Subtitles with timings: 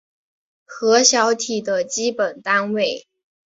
[0.65, 3.05] 核小体的基本单位。